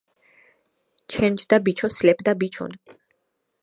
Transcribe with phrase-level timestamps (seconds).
[1.11, 2.71] ჩენჯდა ბიჩო სლეფ და ბიჩ ონ